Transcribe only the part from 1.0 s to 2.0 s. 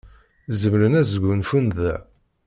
sgunfun da.